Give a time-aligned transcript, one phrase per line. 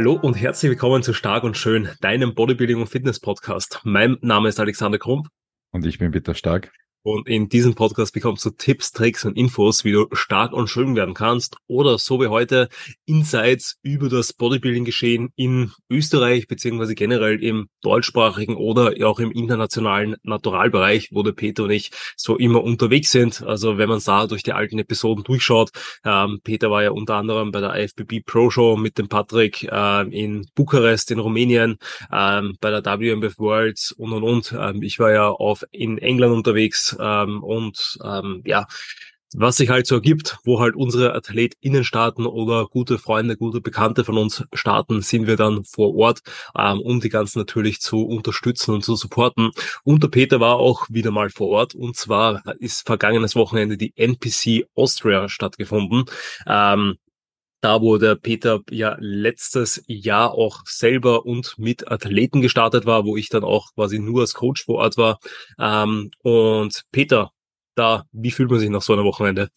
[0.00, 3.80] Hallo und herzlich willkommen zu Stark und Schön, deinem Bodybuilding und Fitness Podcast.
[3.84, 5.26] Mein Name ist Alexander Krump.
[5.72, 6.72] Und ich bin Peter Stark.
[7.02, 10.94] Und in diesem Podcast bekommst du Tipps, Tricks und Infos, wie du stark und schön
[10.96, 12.68] werden kannst oder so wie heute
[13.06, 21.08] Insights über das Bodybuilding-Geschehen in Österreich beziehungsweise generell im deutschsprachigen oder auch im internationalen Naturalbereich,
[21.12, 23.42] wo der Peter und ich so immer unterwegs sind.
[23.42, 25.70] Also wenn man da durch die alten Episoden durchschaut,
[26.04, 30.02] ähm, Peter war ja unter anderem bei der IFBB Pro Show mit dem Patrick äh,
[30.10, 31.78] in Bukarest in Rumänien,
[32.12, 34.54] ähm, bei der WMBF Worlds und und und.
[34.58, 38.66] Ähm, ich war ja auf in England unterwegs ähm, und ähm, ja,
[39.34, 44.04] was sich halt so ergibt, wo halt unsere AthletInnen starten oder gute Freunde, gute Bekannte
[44.04, 46.20] von uns starten, sind wir dann vor Ort,
[46.58, 49.50] ähm, um die ganzen natürlich zu unterstützen und zu supporten.
[49.84, 53.92] Und der Peter war auch wieder mal vor Ort und zwar ist vergangenes Wochenende die
[53.96, 56.04] NPC Austria stattgefunden.
[56.46, 56.96] Ähm,
[57.60, 63.16] da wo der Peter ja letztes Jahr auch selber und mit Athleten gestartet war, wo
[63.16, 65.18] ich dann auch quasi nur als Coach vor Ort war.
[65.58, 67.30] Ähm, und Peter,
[67.74, 69.50] da, wie fühlt man sich nach so einer Wochenende?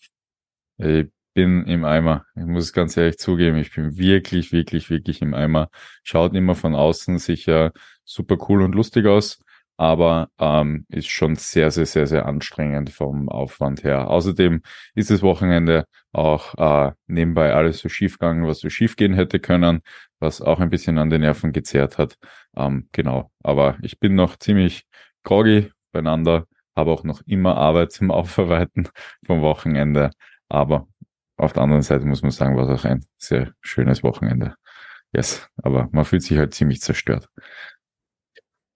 [0.77, 2.25] Ich bin im Eimer.
[2.35, 3.57] Ich muss es ganz ehrlich zugeben.
[3.57, 5.69] Ich bin wirklich, wirklich, wirklich im Eimer.
[6.03, 7.71] Schaut immer von außen sicher
[8.03, 9.39] super cool und lustig aus
[9.84, 14.09] aber ähm, ist schon sehr, sehr, sehr, sehr anstrengend vom Aufwand her.
[14.09, 14.62] Außerdem
[14.95, 19.42] ist das Wochenende auch äh, nebenbei alles so schief gegangen, was so schief gehen hätte
[19.42, 19.81] können,
[20.20, 22.16] was auch ein bisschen an den Nerven gezerrt hat.
[22.56, 24.86] Ähm, genau, aber ich bin noch ziemlich
[25.23, 26.45] groggy beieinander,
[26.78, 28.88] habe auch noch immer Arbeit zum Aufarbeiten
[29.26, 30.11] vom Wochenende,
[30.48, 30.88] aber
[31.36, 34.56] auf der anderen Seite muss man sagen, war es auch ein sehr schönes Wochenende.
[35.11, 37.28] Yes, aber man fühlt sich halt ziemlich zerstört.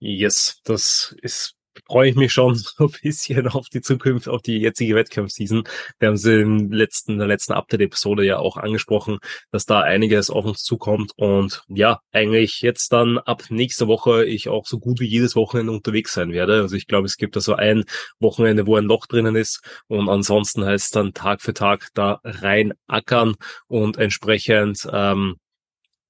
[0.00, 4.58] Yes, das ist freue ich mich schon so ein bisschen auf die Zukunft, auf die
[4.58, 5.64] jetzige Wettkampfseason.
[5.98, 9.18] Wir haben es in, letzten, in der letzten Update-Episode ja auch angesprochen,
[9.50, 14.48] dass da einiges auf uns zukommt und ja, eigentlich jetzt dann ab nächster Woche ich
[14.48, 16.62] auch so gut wie jedes Wochenende unterwegs sein werde.
[16.62, 17.84] Also ich glaube, es gibt da so ein
[18.20, 22.20] Wochenende, wo ein Loch drinnen ist und ansonsten heißt es dann Tag für Tag da
[22.24, 23.34] rein ackern
[23.66, 25.36] und entsprechend ähm,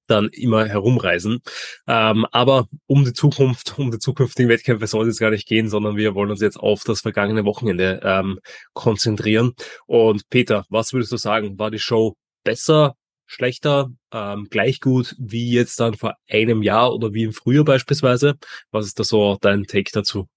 [0.09, 1.41] dann immer herumreisen.
[1.87, 5.97] Ähm, aber um die Zukunft, um die zukünftigen Wettkämpfe soll es gar nicht gehen, sondern
[5.97, 8.39] wir wollen uns jetzt auf das vergangene Wochenende ähm,
[8.73, 9.53] konzentrieren.
[9.85, 11.57] Und Peter, was würdest du sagen?
[11.59, 17.13] War die Show besser, schlechter, ähm, gleich gut wie jetzt dann vor einem Jahr oder
[17.13, 18.35] wie im Frühjahr beispielsweise?
[18.71, 20.27] Was ist da so dein Take dazu?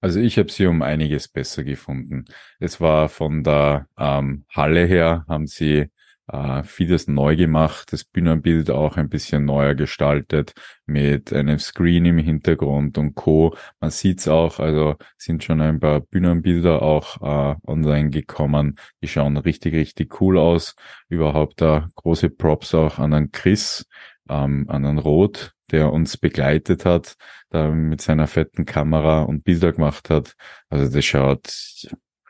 [0.00, 2.26] Also ich habe sie um einiges besser gefunden.
[2.58, 5.86] Es war von der ähm, Halle her, haben sie
[6.28, 10.54] äh, vieles neu gemacht, das Bühnenbild auch ein bisschen neuer gestaltet
[10.86, 13.56] mit einem Screen im Hintergrund und Co.
[13.80, 18.76] Man sieht's auch, also sind schon ein paar Bühnenbilder auch äh, online gekommen.
[19.02, 20.74] Die schauen richtig, richtig cool aus.
[21.08, 23.86] Überhaupt da große Props auch an den Chris,
[24.28, 27.16] ähm, an den Roth, der uns begleitet hat,
[27.50, 30.34] da mit seiner fetten Kamera und Bilder gemacht hat.
[30.68, 31.52] Also das schaut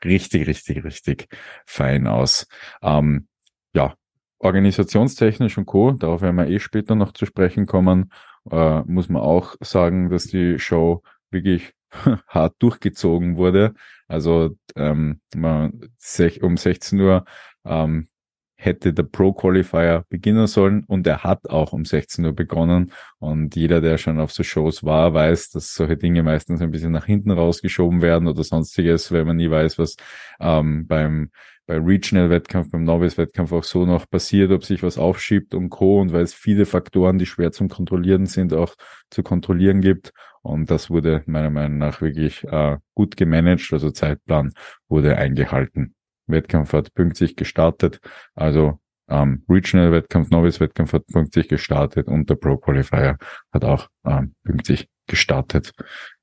[0.04, 1.28] richtig, richtig, richtig
[1.66, 2.46] fein aus.
[2.82, 3.28] Ähm,
[3.74, 3.94] ja,
[4.38, 8.12] organisationstechnisch und Co., darauf werden wir eh später noch zu sprechen kommen,
[8.50, 11.72] äh, muss man auch sagen, dass die Show wirklich
[12.28, 13.74] hart durchgezogen wurde.
[14.08, 17.24] Also ähm, um 16 Uhr
[17.64, 18.08] ähm,
[18.56, 22.92] hätte der Pro Qualifier beginnen sollen und er hat auch um 16 Uhr begonnen.
[23.18, 26.92] Und jeder, der schon auf so Shows war, weiß, dass solche Dinge meistens ein bisschen
[26.92, 29.96] nach hinten rausgeschoben werden oder sonstiges, weil man nie weiß, was
[30.40, 31.30] ähm, beim
[31.66, 36.00] bei Regional-Wettkampf, beim Novice-Wettkampf auch so noch passiert, ob sich was aufschiebt und Co.
[36.00, 38.74] Und weil es viele Faktoren, die schwer zum Kontrollieren sind, auch
[39.10, 40.12] zu kontrollieren gibt.
[40.42, 43.72] Und das wurde meiner Meinung nach wirklich äh, gut gemanagt.
[43.72, 44.52] Also Zeitplan
[44.88, 45.94] wurde eingehalten.
[46.26, 48.00] Wettkampf hat pünktlich gestartet.
[48.34, 53.18] Also ähm, Regional-Wettkampf, Novice-Wettkampf hat pünktlich gestartet und der Pro-Qualifier
[53.52, 55.72] hat auch ähm, pünktlich gestartet.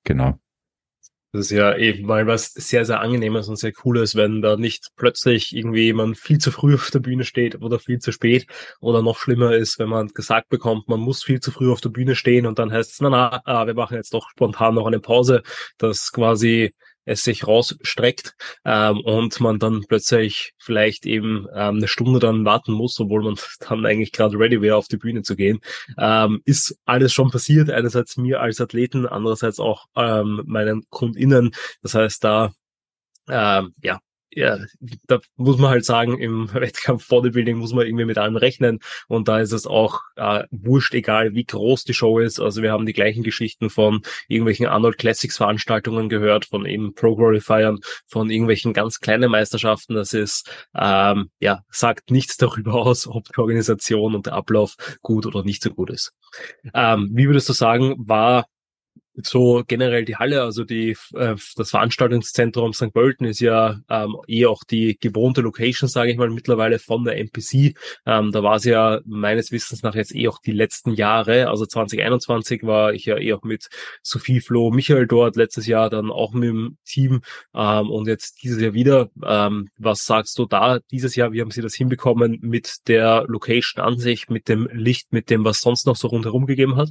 [0.03, 0.40] Genau.
[1.33, 4.89] Das ist ja eben mal was sehr, sehr angenehmes und sehr cooles, wenn da nicht
[4.97, 8.47] plötzlich irgendwie jemand viel zu früh auf der Bühne steht oder viel zu spät
[8.81, 11.87] oder noch schlimmer ist, wenn man gesagt bekommt, man muss viel zu früh auf der
[11.87, 14.87] Bühne stehen und dann heißt es, na, na, ah, wir machen jetzt doch spontan noch
[14.87, 15.41] eine Pause,
[15.78, 16.73] dass quasi
[17.11, 18.35] es sich rausstreckt
[18.66, 23.35] ähm, und man dann plötzlich vielleicht eben ähm, eine Stunde dann warten muss, obwohl man
[23.59, 25.59] dann eigentlich gerade ready wäre, auf die Bühne zu gehen.
[25.97, 31.52] Ähm, ist alles schon passiert, einerseits mir als Athleten, andererseits auch ähm, meinen KundInnen.
[31.81, 32.53] Das heißt, da
[33.29, 33.99] ähm, ja,
[34.33, 34.57] ja,
[35.07, 39.28] da muss man halt sagen, im Wettkampf Bodybuilding muss man irgendwie mit allem rechnen und
[39.28, 42.39] da ist es auch äh, wurscht, egal wie groß die Show ist.
[42.39, 47.16] Also wir haben die gleichen Geschichten von irgendwelchen Arnold Classics Veranstaltungen gehört, von eben Pro
[47.16, 49.95] Glorifiern, von irgendwelchen ganz kleinen Meisterschaften.
[49.95, 55.25] Das ist, ähm, ja, sagt nichts darüber aus, ob die Organisation und der Ablauf gut
[55.25, 56.13] oder nicht so gut ist.
[56.73, 58.45] Ähm, wie würdest du sagen, war
[59.16, 62.93] so generell die Halle, also die, äh, das Veranstaltungszentrum St.
[62.93, 67.17] Pölten ist ja ähm, eh auch die gewohnte Location, sage ich mal, mittlerweile von der
[67.17, 67.75] MPC.
[68.05, 71.49] Ähm, da war es ja meines Wissens nach jetzt eh auch die letzten Jahre.
[71.49, 73.69] Also 2021 war ich ja eh auch mit
[74.02, 77.22] Sophie Flo Michael dort, letztes Jahr dann auch mit dem Team
[77.53, 79.09] ähm, und jetzt dieses Jahr wieder.
[79.25, 81.31] Ähm, was sagst du da dieses Jahr?
[81.34, 85.43] Wie haben Sie das hinbekommen mit der Location an sich, mit dem Licht, mit dem,
[85.43, 86.90] was sonst noch so rundherum gegeben hat?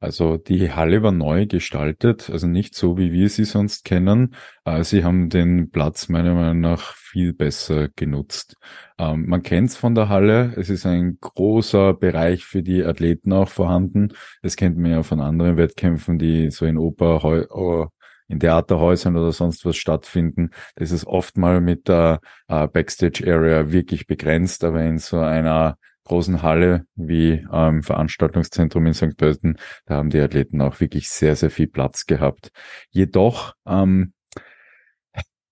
[0.00, 4.34] Also die Halle war neu gestaltet, also nicht so, wie wir sie sonst kennen.
[4.64, 8.56] Äh, sie haben den Platz meiner Meinung nach viel besser genutzt.
[8.98, 13.32] Ähm, man kennt es von der Halle, es ist ein großer Bereich für die Athleten
[13.32, 14.12] auch vorhanden.
[14.42, 17.88] Das kennt man ja von anderen Wettkämpfen, die so in Oper, oh,
[18.28, 20.50] in Theaterhäusern oder sonst was stattfinden.
[20.76, 25.76] Das ist oft mal mit der äh, Backstage Area wirklich begrenzt, aber in so einer
[26.08, 29.16] großen Halle wie ähm, Veranstaltungszentrum in St.
[29.16, 32.50] Pölten, da haben die Athleten auch wirklich sehr, sehr viel Platz gehabt.
[32.90, 34.12] Jedoch, ähm,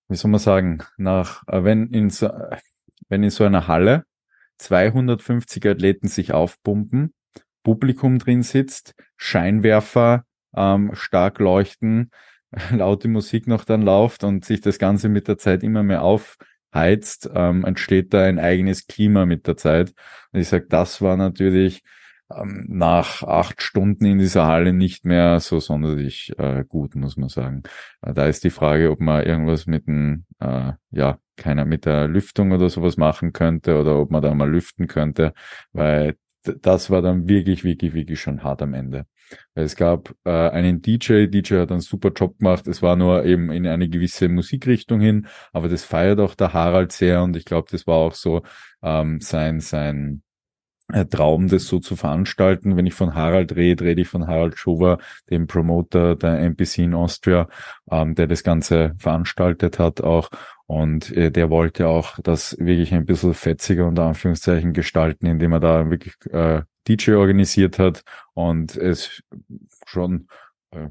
[0.08, 2.30] wie soll man sagen, nach, äh, wenn in so,
[3.08, 4.04] wenn in so einer Halle
[4.58, 7.14] 250 Athleten sich aufpumpen,
[7.62, 10.24] Publikum drin sitzt, Scheinwerfer
[10.56, 12.10] ähm, stark leuchten,
[12.70, 16.36] laute Musik noch dann läuft und sich das Ganze mit der Zeit immer mehr auf
[16.76, 19.92] heizt, ähm, entsteht da ein eigenes Klima mit der Zeit.
[20.32, 21.82] Und ich sage, das war natürlich
[22.30, 27.28] ähm, nach acht Stunden in dieser Halle nicht mehr so sonderlich äh, gut, muss man
[27.28, 27.62] sagen.
[28.02, 32.08] Äh, da ist die Frage, ob man irgendwas mit dem, äh, ja, keiner mit der
[32.08, 35.34] Lüftung oder sowas machen könnte oder ob man da mal lüften könnte,
[35.72, 36.16] weil
[36.62, 39.06] das war dann wirklich, wirklich, wirklich schon hart am Ende.
[39.54, 42.66] Es gab äh, einen DJ, DJ hat einen super Job gemacht.
[42.66, 46.92] Es war nur eben in eine gewisse Musikrichtung hin, aber das feiert auch der Harald
[46.92, 48.42] sehr und ich glaube, das war auch so
[48.82, 50.22] ähm, sein sein
[50.92, 52.76] äh, Traum, das so zu veranstalten.
[52.76, 54.98] Wenn ich von Harald rede, rede ich von Harald Schover,
[55.30, 57.48] dem Promoter der NPC in Austria,
[57.90, 60.30] ähm, der das Ganze veranstaltet hat auch.
[60.66, 65.60] Und äh, der wollte auch das wirklich ein bisschen fetziger unter Anführungszeichen gestalten, indem er
[65.60, 68.02] da wirklich äh, DJ organisiert hat
[68.34, 69.22] und es
[69.86, 70.28] schon
[70.70, 70.88] äh,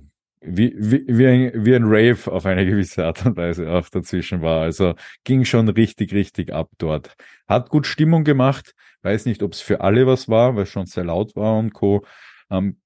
[0.47, 4.42] wie, wie, wie, ein, wie ein Rave auf eine gewisse Art und Weise auch dazwischen
[4.42, 4.62] war.
[4.62, 4.94] Also
[5.24, 7.15] ging schon richtig, richtig ab dort.
[7.47, 8.75] Hat gut Stimmung gemacht.
[9.01, 11.74] Weiß nicht, ob es für alle was war, weil es schon sehr laut war und
[11.74, 12.06] Co.
[12.51, 12.80] Ähm,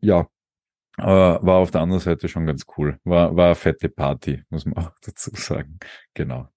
[0.00, 0.28] ja,
[0.96, 2.98] aber war auf der anderen Seite schon ganz cool.
[3.04, 5.78] War, war eine fette Party, muss man auch dazu sagen.
[6.14, 6.51] Genau.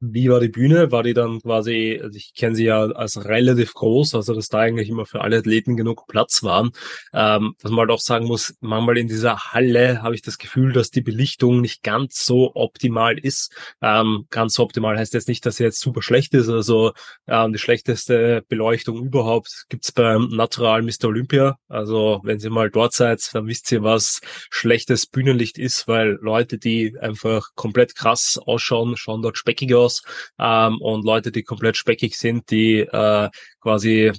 [0.00, 0.92] Wie war die Bühne?
[0.92, 4.58] War die dann quasi, also ich kenne sie ja als relativ groß, also dass da
[4.58, 6.72] eigentlich immer für alle Athleten genug Platz waren.
[7.14, 10.74] Ähm, was man halt auch sagen muss, manchmal in dieser Halle habe ich das Gefühl,
[10.74, 13.50] dass die Belichtung nicht ganz so optimal ist.
[13.80, 16.50] Ähm, ganz so optimal heißt jetzt nicht, dass sie jetzt super schlecht ist.
[16.50, 16.92] Also
[17.26, 21.04] ähm, die schlechteste Beleuchtung überhaupt gibt's beim Natural Mr.
[21.04, 21.56] Olympia.
[21.68, 24.20] Also wenn Sie mal dort seid, dann wisst ihr, was
[24.50, 30.02] schlechtes Bühnenlicht ist, weil Leute, die einfach komplett krass ausschauen, schauen dort speckiger aus
[30.38, 33.28] ähm, und Leute, die komplett speckig sind, die äh,
[33.60, 34.12] quasi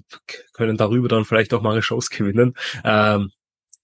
[0.53, 2.53] können darüber dann vielleicht auch mal Shows gewinnen.
[2.83, 3.31] Ähm,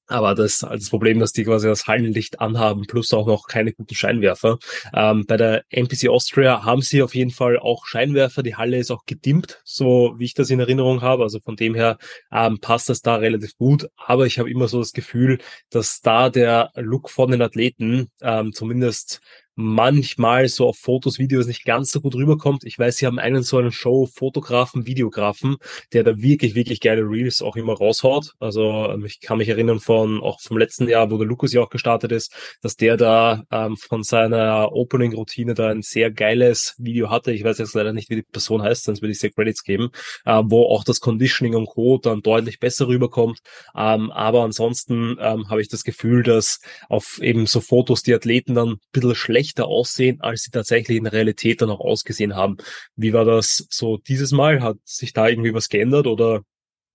[0.07, 3.95] aber das, das Problem, dass die quasi das Hallenlicht anhaben, plus auch noch keine guten
[3.95, 4.57] Scheinwerfer.
[4.93, 8.43] Ähm, bei der NPC Austria haben sie auf jeden Fall auch Scheinwerfer.
[8.43, 11.23] Die Halle ist auch gedimmt, so wie ich das in Erinnerung habe.
[11.23, 11.97] Also von dem her
[12.31, 13.87] ähm, passt das da relativ gut.
[13.95, 18.51] Aber ich habe immer so das Gefühl, dass da der Look von den Athleten ähm,
[18.51, 19.21] zumindest
[19.55, 22.63] manchmal so auf Fotos, Videos nicht ganz so gut rüberkommt.
[22.63, 25.57] Ich weiß, sie haben einen so einen Show-Fotografen, Videografen,
[25.93, 28.33] der da wirklich, wirklich geile Reels auch immer raushaut.
[28.39, 31.61] Also ähm, ich kann mich erinnern von auch vom letzten Jahr, wo der Lukas ja
[31.61, 37.09] auch gestartet ist, dass der da ähm, von seiner Opening-Routine da ein sehr geiles Video
[37.09, 37.31] hatte.
[37.31, 39.89] Ich weiß jetzt leider nicht, wie die Person heißt, sonst würde ich sehr Credits geben,
[40.25, 41.97] äh, wo auch das Conditioning und Co.
[41.97, 43.39] dann deutlich besser rüberkommt.
[43.75, 48.55] Ähm, aber ansonsten ähm, habe ich das Gefühl, dass auf eben so Fotos die Athleten
[48.55, 52.35] dann ein bisschen schlecht schlechter aussehen, als sie tatsächlich in der Realität dann auch ausgesehen
[52.35, 52.57] haben.
[52.95, 54.61] Wie war das so dieses Mal?
[54.61, 56.41] Hat sich da irgendwie was geändert oder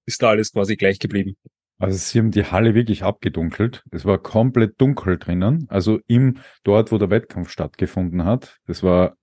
[0.07, 1.37] ist da alles quasi gleich geblieben?
[1.79, 3.85] Also sie haben die Halle wirklich abgedunkelt.
[3.93, 5.67] Es war komplett dunkel drinnen.
[5.69, 8.59] Also im dort, wo der Wettkampf stattgefunden hat.
[8.67, 9.17] Das war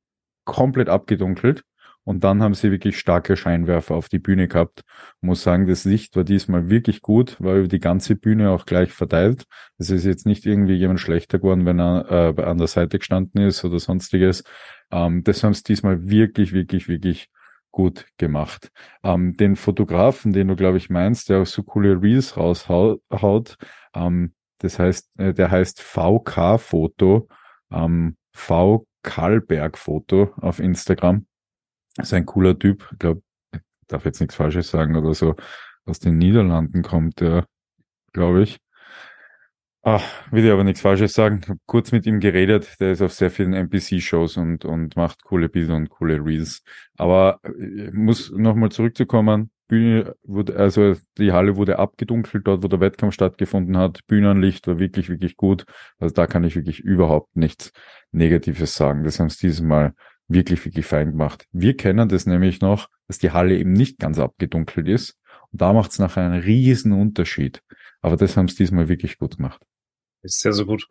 [0.46, 1.64] komplett abgedunkelt.
[2.06, 4.82] Und dann haben sie wirklich starke Scheinwerfer auf die Bühne gehabt.
[5.22, 8.92] Muss sagen, das Licht war diesmal wirklich gut, war über die ganze Bühne auch gleich
[8.94, 9.46] verteilt.
[9.80, 13.42] Es ist jetzt nicht irgendwie jemand schlechter geworden, wenn er äh, an der Seite gestanden
[13.42, 14.44] ist oder sonstiges.
[14.92, 17.30] Ähm, das haben sie diesmal wirklich, wirklich, wirklich
[17.72, 18.72] gut gemacht.
[19.04, 23.58] Ähm, den Fotografen, den du, glaube ich, meinst, der auch so coole Reels raushaut,
[23.94, 27.28] ähm, das heißt, äh, der heißt VK-Foto,
[27.72, 28.86] ähm, V.
[29.04, 31.26] Karlberg-Foto auf Instagram.
[31.98, 32.88] Ist ein cooler Typ.
[32.92, 33.22] Ich glaube,
[33.54, 35.36] ich darf jetzt nichts Falsches sagen oder so.
[35.86, 37.46] Aus den Niederlanden kommt der,
[38.12, 38.60] glaube ich.
[39.88, 41.42] Ach, will ich aber nichts Falsches sagen.
[41.44, 42.80] Ich habe kurz mit ihm geredet.
[42.80, 46.64] Der ist auf sehr vielen NPC-Shows und, und macht coole Bilder und coole Reels.
[46.98, 49.52] Aber ich muss nochmal zurückzukommen.
[49.68, 54.00] Bühne wurde, also die Halle wurde abgedunkelt, dort wo der Wettkampf stattgefunden hat.
[54.08, 55.66] Bühnenlicht war wirklich, wirklich gut.
[56.00, 57.72] Also da kann ich wirklich überhaupt nichts
[58.12, 59.04] Negatives sagen.
[59.04, 59.94] Das haben sie dieses Mal
[60.28, 61.48] wirklich, wirklich fein gemacht.
[61.52, 65.18] Wir kennen das nämlich noch, dass die Halle eben nicht ganz abgedunkelt ist.
[65.52, 67.62] Und da macht es nachher einen riesen Unterschied.
[68.02, 69.62] Aber das haben sie diesmal wirklich gut gemacht.
[70.26, 70.88] Ist sehr, sehr gut.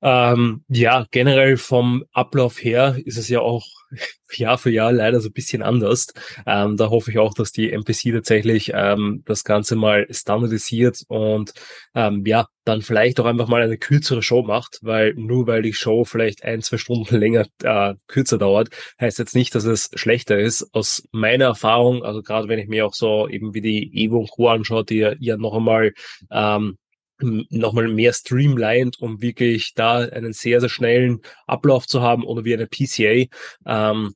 [0.00, 3.66] Ähm, ja, generell vom Ablauf her ist es ja auch
[4.32, 6.06] Jahr für Jahr leider so ein bisschen anders.
[6.46, 11.52] Ähm, da hoffe ich auch, dass die MPC tatsächlich ähm, das Ganze mal standardisiert und
[11.94, 15.74] ähm, ja, dann vielleicht auch einfach mal eine kürzere Show macht, weil nur weil die
[15.74, 20.38] Show vielleicht ein, zwei Stunden länger äh, kürzer dauert, heißt jetzt nicht, dass es schlechter
[20.38, 20.66] ist.
[20.72, 24.30] Aus meiner Erfahrung, also gerade wenn ich mir auch so eben wie die Evo und
[24.30, 24.48] Co.
[24.48, 25.92] anschaue, die ja noch einmal
[26.30, 26.78] ähm,
[27.22, 32.54] nochmal mehr streamlined, um wirklich da einen sehr, sehr schnellen Ablauf zu haben oder wie
[32.54, 33.26] eine PCA.
[33.66, 34.14] Ähm,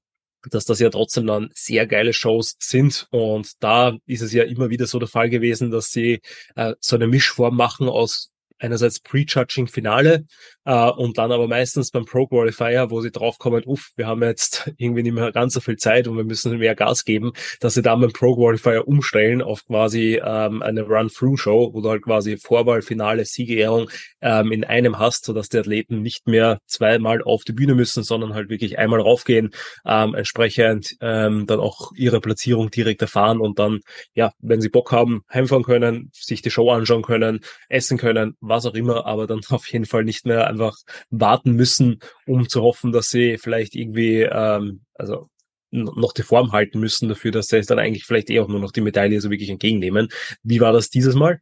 [0.50, 3.08] dass das ja trotzdem dann sehr geile Shows sind.
[3.10, 6.20] Und da ist es ja immer wieder so der Fall gewesen, dass sie
[6.54, 10.24] äh, so eine Mischform machen aus einerseits Prejudging Finale
[10.64, 14.70] äh, und dann aber meistens beim Pro Qualifier, wo sie draufkommen, uff, wir haben jetzt
[14.76, 17.82] irgendwie nicht mehr ganz so viel Zeit und wir müssen mehr Gas geben, dass sie
[17.82, 22.82] dann beim Pro Qualifier umstellen auf quasi ähm, eine Run-Through-Show, wo du halt quasi Vorwahl,
[22.82, 27.74] Finale, Siegerehrung ähm, in einem hast, sodass die Athleten nicht mehr zweimal auf die Bühne
[27.74, 29.50] müssen, sondern halt wirklich einmal raufgehen,
[29.84, 33.80] ähm, entsprechend ähm, dann auch ihre Platzierung direkt erfahren und dann,
[34.14, 38.66] ja, wenn sie Bock haben, heimfahren können, sich die Show anschauen können, essen können, was
[38.66, 40.76] auch immer, aber dann auf jeden Fall nicht mehr einfach
[41.10, 45.28] warten müssen, um zu hoffen, dass sie vielleicht irgendwie, ähm, also
[45.70, 48.72] noch die Form halten müssen dafür, dass sie dann eigentlich vielleicht eh auch nur noch
[48.72, 50.08] die Medaille so wirklich entgegennehmen.
[50.42, 51.40] Wie war das dieses Mal?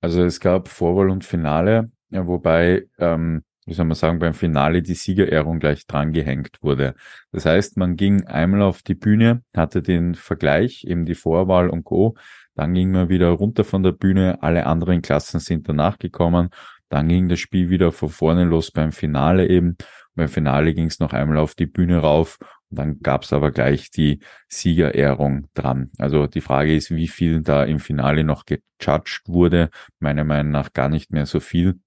[0.00, 4.94] Also es gab Vorwahl und Finale, wobei, ähm, wie soll man sagen, beim Finale die
[4.94, 6.94] Siegerehrung gleich dran gehängt wurde.
[7.30, 11.84] Das heißt, man ging einmal auf die Bühne, hatte den Vergleich, eben die Vorwahl und
[11.84, 12.16] Co.
[12.54, 16.50] Dann ging man wieder runter von der Bühne, alle anderen Klassen sind danach gekommen.
[16.88, 19.76] Dann ging das Spiel wieder von vorne los beim Finale eben.
[20.14, 22.38] beim Finale ging es noch einmal auf die Bühne rauf
[22.72, 25.90] und dann gab es aber gleich die Siegerehrung dran.
[25.98, 29.70] Also die Frage ist, wie viel da im Finale noch gejudged wurde.
[30.00, 31.80] Meiner Meinung nach gar nicht mehr so viel.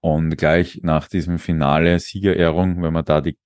[0.00, 3.38] Und gleich nach diesem Finale Siegerehrung, wenn man da die,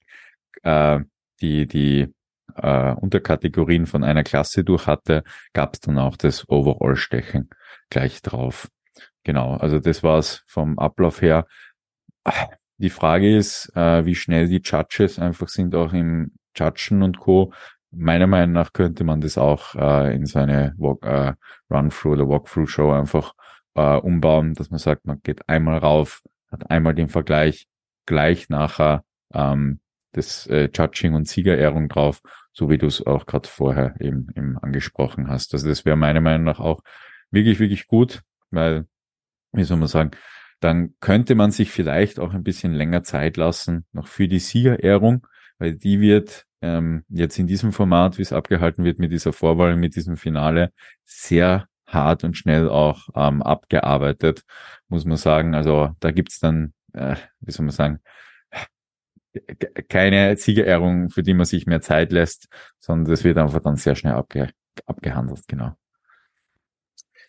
[0.63, 1.01] äh,
[1.41, 2.15] die, die
[2.57, 7.51] äh, Unterkategorien von einer Klasse durch hatte, gab es dann auch das Overall-Stechen
[7.91, 8.69] gleich drauf.
[9.25, 11.47] Genau, also das war's vom Ablauf her.
[12.79, 17.53] Die Frage ist, äh, wie schnell die Judges einfach sind, auch im Judgen und Co.
[17.91, 21.35] Meiner Meinung nach könnte man das auch äh, in so eine Walk, äh,
[21.71, 23.35] Run-Through oder Walkthrough-Show einfach
[23.75, 27.67] äh, umbauen, dass man sagt, man geht einmal rauf, hat einmal den Vergleich,
[28.07, 29.05] gleich nachher
[29.35, 29.81] ähm,
[30.13, 34.59] das äh, Judging und Siegerehrung drauf so wie du es auch gerade vorher eben, eben
[34.59, 35.55] angesprochen hast.
[35.55, 36.83] Also das wäre meiner Meinung nach auch
[37.31, 38.87] wirklich, wirklich gut, weil,
[39.53, 40.11] wie soll man sagen,
[40.61, 45.27] dann könnte man sich vielleicht auch ein bisschen länger Zeit lassen, noch für die Siegerehrung,
[45.59, 49.75] weil die wird ähm, jetzt in diesem Format, wie es abgehalten wird mit dieser Vorwahl,
[49.77, 50.73] mit diesem Finale,
[51.05, 54.45] sehr hart und schnell auch ähm, abgearbeitet,
[54.89, 55.55] muss man sagen.
[55.55, 58.01] Also da gibt's dann, äh, wie soll man sagen,
[59.89, 62.49] keine Siegerehrung, für die man sich mehr Zeit lässt,
[62.79, 64.51] sondern das wird einfach dann sehr schnell abge
[64.87, 65.75] abgehandelt, genau.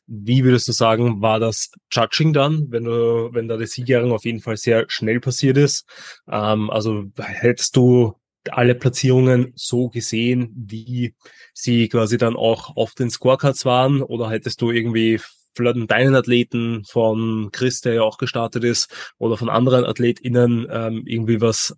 [0.06, 4.26] Wie würdest du sagen, war das Judging dann, wenn du, wenn da die Siegerehrung auf
[4.26, 5.88] jeden Fall sehr schnell passiert ist?
[6.30, 8.14] Ähm, also hättest du
[8.50, 11.16] alle Platzierungen so gesehen, wie
[11.54, 15.22] sie quasi dann auch auf den Scorecards waren, oder hättest du irgendwie
[15.56, 21.04] von deinen Athleten, von Chris, der ja auch gestartet ist, oder von anderen AthletInnen ähm,
[21.06, 21.76] irgendwie was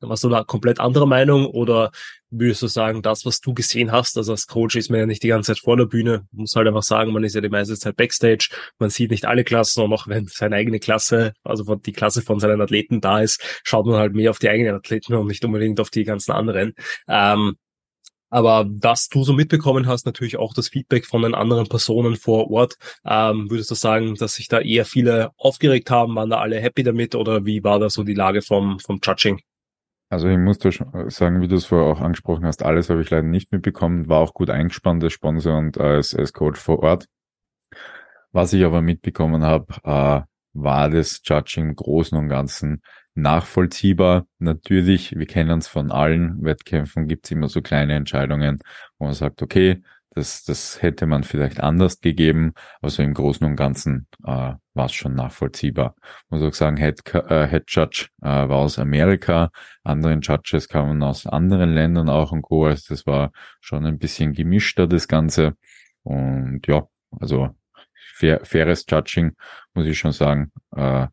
[0.00, 1.90] warst du da komplett anderer Meinung oder
[2.30, 5.22] würdest du sagen, das, was du gesehen hast, also als Coach ist man ja nicht
[5.22, 7.76] die ganze Zeit vor der Bühne, muss halt einfach sagen, man ist ja die meiste
[7.76, 11.92] Zeit Backstage, man sieht nicht alle Klassen und auch wenn seine eigene Klasse, also die
[11.92, 15.26] Klasse von seinen Athleten da ist, schaut man halt mehr auf die eigenen Athleten und
[15.26, 16.74] nicht unbedingt auf die ganzen anderen.
[17.08, 17.56] Ähm,
[18.28, 22.50] Aber was du so mitbekommen hast, natürlich auch das Feedback von den anderen Personen vor
[22.50, 26.60] Ort, ähm, würdest du sagen, dass sich da eher viele aufgeregt haben, waren da alle
[26.60, 29.40] happy damit oder wie war da so die Lage vom, vom Judging?
[30.08, 30.70] Also ich muss da
[31.10, 34.20] sagen, wie du es vorher auch angesprochen hast, alles habe ich leider nicht mitbekommen, war
[34.20, 37.06] auch gut eingespannt als Sponsor und als, als Coach vor Ort.
[38.30, 40.22] Was ich aber mitbekommen habe, äh,
[40.52, 42.82] war das Judging im Großen und Ganzen
[43.14, 44.26] nachvollziehbar.
[44.38, 48.58] Natürlich, wir kennen es von allen Wettkämpfen, gibt es immer so kleine Entscheidungen,
[48.98, 49.82] wo man sagt, okay,
[50.16, 54.94] das, das hätte man vielleicht anders gegeben, also im Großen und Ganzen äh, war es
[54.94, 55.94] schon nachvollziehbar.
[56.30, 59.50] Muss auch sagen, Head, äh, Head Judge äh, war aus Amerika,
[59.84, 62.64] anderen Judges kamen aus anderen Ländern auch und Co.
[62.64, 63.30] Also das war
[63.60, 65.56] schon ein bisschen gemischter, das Ganze.
[66.02, 66.88] Und ja,
[67.20, 67.50] also
[68.14, 69.36] fair, faires Judging,
[69.74, 70.50] muss ich schon sagen.
[70.74, 71.08] Äh,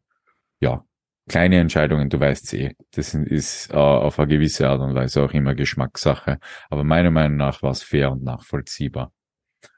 [0.61, 0.85] ja,
[1.27, 5.31] kleine Entscheidungen, du weißt eh, das ist äh, auf eine gewisse Art und Weise auch
[5.31, 6.39] immer Geschmackssache.
[6.69, 9.11] Aber meiner Meinung nach war es fair und nachvollziehbar.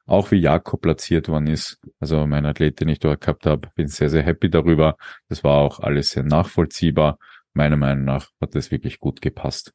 [0.07, 3.87] Auch wie Jakob platziert worden ist, also mein Athlet, den ich dort gehabt habe, bin
[3.87, 4.97] sehr, sehr happy darüber.
[5.29, 7.17] Das war auch alles sehr nachvollziehbar.
[7.53, 9.73] Meiner Meinung nach hat das wirklich gut gepasst.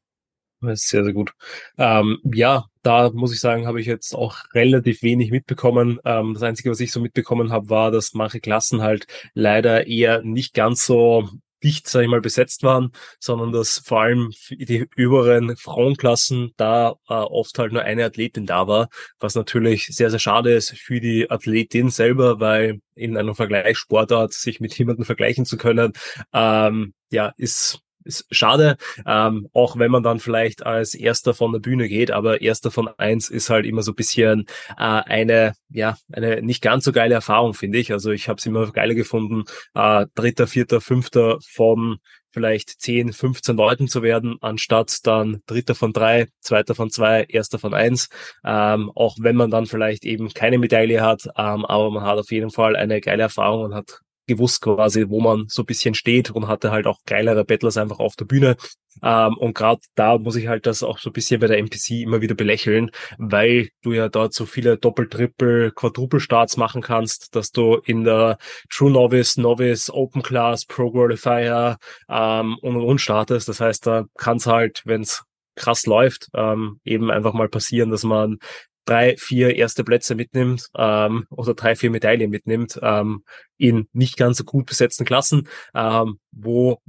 [0.63, 1.33] Sehr, sehr gut.
[1.79, 5.99] Ähm, ja, da muss ich sagen, habe ich jetzt auch relativ wenig mitbekommen.
[6.05, 10.23] Ähm, das Einzige, was ich so mitbekommen habe, war, dass manche Klassen halt leider eher
[10.23, 11.31] nicht ganz so
[11.63, 17.15] dicht, sag ich mal, besetzt waren, sondern dass vor allem die überen Frauenklassen da äh,
[17.15, 18.89] oft halt nur eine Athletin da war,
[19.19, 24.61] was natürlich sehr, sehr schade ist für die Athletin selber, weil in einem Vergleichssportart sich
[24.61, 25.93] mit jemandem vergleichen zu können,
[26.33, 28.77] ähm, ja, ist ist schade,
[29.07, 32.89] ähm, auch wenn man dann vielleicht als Erster von der Bühne geht, aber Erster von
[32.99, 37.15] eins ist halt immer so ein bisschen äh, eine, ja, eine nicht ganz so geile
[37.15, 37.93] Erfahrung, finde ich.
[37.93, 41.99] Also ich habe es immer geiler gefunden, äh, Dritter, Vierter, Fünfter von
[42.33, 47.59] vielleicht 10, 15 Leuten zu werden, anstatt dann Dritter von drei, Zweiter von zwei, Erster
[47.59, 48.09] von eins.
[48.45, 52.31] Ähm, auch wenn man dann vielleicht eben keine Medaille hat, ähm, aber man hat auf
[52.31, 54.01] jeden Fall eine geile Erfahrung und hat
[54.31, 57.99] gewusst quasi, wo man so ein bisschen steht und hatte halt auch geilere Battlers einfach
[57.99, 58.57] auf der Bühne.
[59.03, 62.03] Ähm, und gerade da muss ich halt das auch so ein bisschen bei der NPC
[62.03, 67.51] immer wieder belächeln, weil du ja dort so viele Doppel-, Triple-, Quadruple-Starts machen kannst, dass
[67.51, 73.49] du in der True Novice, Novice, Open Class, Pro Qualifier ähm, und und und startest.
[73.49, 75.25] Das heißt, da kann es halt, wenn es
[75.57, 78.39] krass läuft, ähm, eben einfach mal passieren, dass man
[78.85, 83.25] drei, vier erste Plätze mitnimmt ähm, oder drei, vier Medaillen mitnimmt ähm,
[83.57, 86.81] in nicht ganz so gut besetzten Klassen, ähm, wo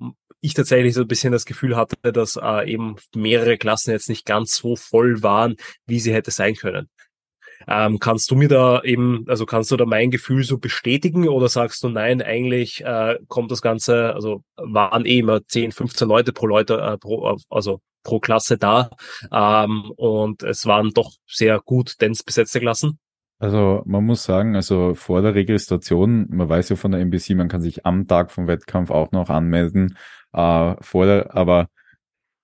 [0.41, 4.25] ich tatsächlich so ein bisschen das Gefühl hatte, dass äh, eben mehrere Klassen jetzt nicht
[4.25, 6.89] ganz so voll waren, wie sie hätte sein können.
[7.67, 11.47] Ähm, kannst du mir da eben, also kannst du da mein Gefühl so bestätigen oder
[11.47, 16.34] sagst du nein, eigentlich äh, kommt das Ganze, also waren eh immer 10, 15 Leute
[16.34, 18.89] pro Leute, äh, pro, also pro Klasse da.
[19.31, 22.99] Ähm, und es waren doch sehr gut dens besetzte Klassen.
[23.39, 27.47] Also man muss sagen, also vor der Registration, man weiß ja von der NBC, man
[27.47, 29.97] kann sich am Tag vom Wettkampf auch noch anmelden.
[30.31, 31.67] Äh, vor der, aber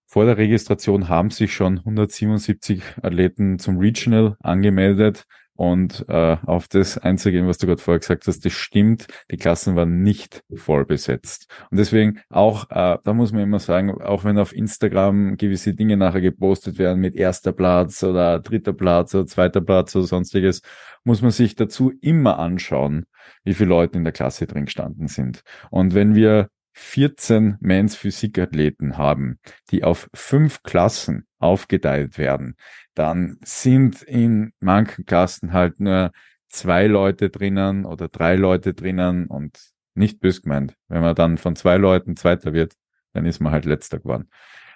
[0.06, 5.26] vor der Registration haben sich schon 177 Athleten zum Regional angemeldet.
[5.58, 9.76] Und äh, auf das einzugehen, was du gerade vorher gesagt hast, das stimmt, die Klassen
[9.76, 11.52] waren nicht voll besetzt.
[11.72, 15.98] Und deswegen auch, äh, da muss man immer sagen, auch wenn auf Instagram gewisse Dinge
[15.98, 20.62] nachher gepostet werden mit erster Platz oder dritter Platz oder zweiter Platz oder sonstiges,
[21.04, 23.06] muss man sich dazu immer anschauen,
[23.43, 25.41] wie viele Leute in der Klasse drin gestanden sind.
[25.72, 29.39] Und wenn wir 14 Men's Physikathleten haben,
[29.72, 32.56] die auf fünf Klassen aufgeteilt werden,
[32.93, 36.12] dann sind in manchen Klassen halt nur
[36.50, 39.60] zwei Leute drinnen oder drei Leute drinnen und
[39.95, 40.76] nicht bös gemeint.
[40.88, 42.73] Wenn man dann von zwei Leuten Zweiter wird,
[43.13, 44.30] dann ist man halt Letzter geworden.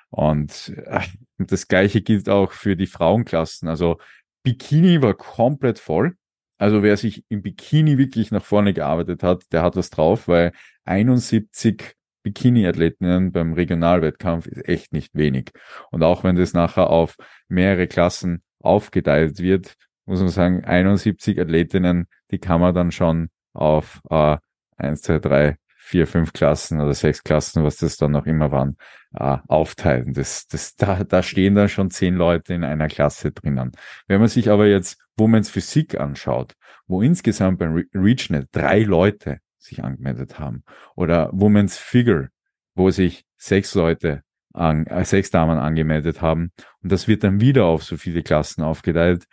[0.10, 1.02] Und äh,
[1.38, 3.68] das Gleiche gilt auch für die Frauenklassen.
[3.68, 3.98] Also
[4.44, 6.18] Bikini war komplett voll.
[6.58, 10.52] Also wer sich im Bikini wirklich nach vorne gearbeitet hat, der hat was drauf, weil
[10.86, 15.52] 71 Bikini-Athletinnen beim Regionalwettkampf ist echt nicht wenig.
[15.92, 17.16] Und auch wenn das nachher auf
[17.48, 24.02] mehrere Klassen aufgeteilt wird, muss man sagen, 71 Athletinnen, die kann man dann schon auf
[24.10, 24.38] äh,
[24.78, 28.78] 1, 2, 3, 4, 5 Klassen oder 6 Klassen, was das dann noch immer waren,
[29.14, 30.14] äh, aufteilen.
[30.14, 33.72] Das, das, da, da stehen dann schon 10 Leute in einer Klasse drinnen.
[34.08, 36.54] Wenn man sich aber jetzt Women's Physik anschaut,
[36.88, 40.64] wo insgesamt beim Re Regional drei Leute sich angemeldet haben,
[40.96, 42.30] oder Women's Figure,
[42.76, 46.52] wo sich sechs Leute an, äh, sechs Damen angemeldet haben.
[46.82, 49.26] Und das wird dann wieder auf so viele Klassen aufgeteilt,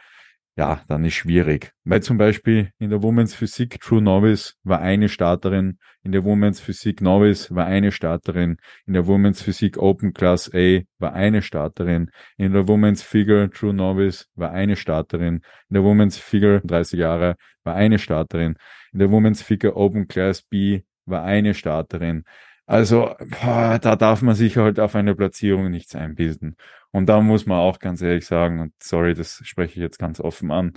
[0.59, 1.73] ja, dann ist schwierig.
[1.85, 6.59] Weil zum Beispiel in der Women's Physik True Novice war eine Starterin, in der Women's
[6.59, 12.11] Physik Novice war eine Starterin, in der Women's Physik Open Class A war eine Starterin,
[12.37, 17.37] in der Women's Figure True Novice war eine Starterin, in der Women's Figure 30 Jahre
[17.62, 18.57] war eine Starterin,
[18.92, 22.25] in der Women's Figure Open Class B war eine Starterin.
[22.68, 26.57] Also da darf man sich halt auf eine Platzierung nichts einbilden.
[26.90, 30.20] Und da muss man auch ganz ehrlich sagen, und sorry, das spreche ich jetzt ganz
[30.20, 30.74] offen an,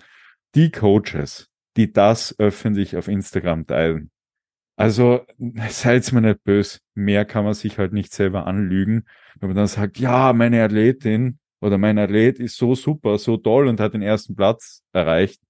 [0.56, 4.10] die Coaches, die das öffentlich auf Instagram teilen,
[4.77, 5.25] also
[5.69, 9.04] seid mir nicht böse, mehr kann man sich halt nicht selber anlügen,
[9.39, 13.67] wenn man dann sagt, ja, meine Athletin oder mein Athlet ist so super, so toll
[13.67, 15.41] und hat den ersten Platz erreicht.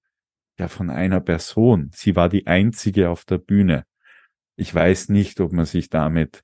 [0.58, 1.90] Ja, von einer Person.
[1.94, 3.84] Sie war die einzige auf der Bühne.
[4.56, 6.42] Ich weiß nicht, ob man sich damit,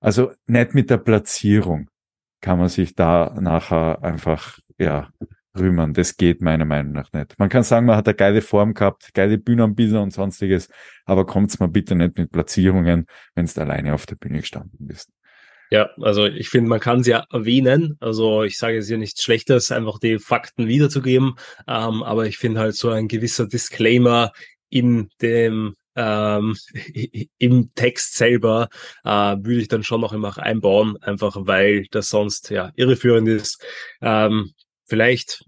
[0.00, 1.88] also nicht mit der Platzierung
[2.40, 5.10] kann man sich da nachher einfach, ja,
[5.56, 5.94] rühmen.
[5.94, 7.38] Das geht meiner Meinung nach nicht.
[7.38, 10.68] Man kann sagen, man hat eine geile Form gehabt, geile Bühnenbilder und sonstiges,
[11.04, 15.10] aber kommt's mal bitte nicht mit Platzierungen, wenn du alleine auf der Bühne gestanden bist.
[15.70, 17.96] Ja, also ich finde, man kann es ja erwähnen.
[18.00, 21.36] Also ich sage es ja nichts Schlechtes, einfach die Fakten wiederzugeben.
[21.66, 24.32] Ähm, aber ich finde halt so ein gewisser Disclaimer
[24.68, 26.56] in dem ähm,
[27.38, 28.68] im Text selber
[29.04, 33.62] äh, würde ich dann schon noch immer einbauen, einfach weil das sonst ja irreführend ist.
[34.00, 34.52] Ähm,
[34.86, 35.44] vielleicht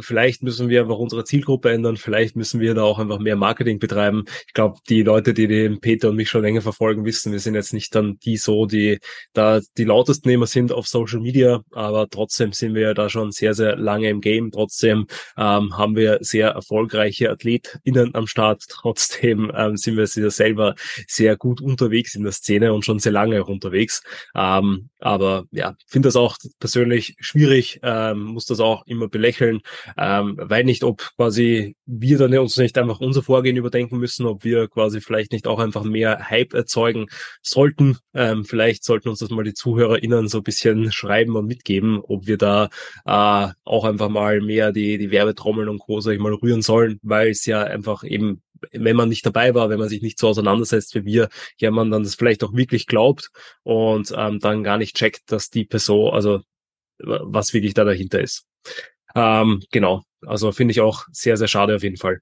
[0.00, 3.78] vielleicht müssen wir einfach unsere Zielgruppe ändern, vielleicht müssen wir da auch einfach mehr Marketing
[3.78, 4.24] betreiben.
[4.46, 7.54] Ich glaube, die Leute, die den Peter und mich schon länger verfolgen, wissen, wir sind
[7.54, 8.98] jetzt nicht dann die so, die
[9.32, 13.32] da die lautesten immer sind auf Social Media, aber trotzdem sind wir ja da schon
[13.32, 14.50] sehr, sehr lange im Game.
[14.50, 15.06] Trotzdem
[15.36, 18.64] ähm, haben wir sehr erfolgreiche AthletInnen am Start.
[18.68, 20.74] Trotzdem ähm, sind wir selber
[21.06, 24.02] sehr gut unterwegs in der Szene und schon sehr lange auch unterwegs.
[24.34, 29.60] Ähm, aber ja, finde das auch persönlich schwierig, ähm, muss das auch immer belächeln entwickeln,
[29.96, 34.44] ähm, weil nicht, ob quasi wir dann uns nicht einfach unser Vorgehen überdenken müssen, ob
[34.44, 37.06] wir quasi vielleicht nicht auch einfach mehr Hype erzeugen
[37.42, 37.98] sollten.
[38.14, 42.26] Ähm, vielleicht sollten uns das mal die ZuhörerInnen so ein bisschen schreiben und mitgeben, ob
[42.26, 42.68] wir da
[43.06, 46.00] äh, auch einfach mal mehr die, die Werbetrommeln und Co.
[46.00, 49.70] sag ich mal rühren sollen, weil es ja einfach eben wenn man nicht dabei war,
[49.70, 52.88] wenn man sich nicht so auseinandersetzt wie wir, ja man dann das vielleicht auch wirklich
[52.88, 53.30] glaubt
[53.62, 56.40] und ähm, dann gar nicht checkt, dass die Person, also
[56.98, 58.46] was wirklich da dahinter ist.
[59.14, 62.20] Ähm, genau, also finde ich auch sehr, sehr schade auf jeden Fall.